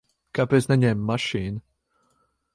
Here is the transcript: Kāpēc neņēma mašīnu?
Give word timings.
Kāpēc 0.37 0.67
neņēma 0.71 1.11
mašīnu? 1.11 1.65